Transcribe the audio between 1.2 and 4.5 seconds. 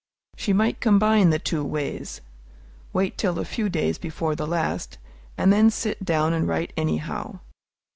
the two ways, wait till a few days before the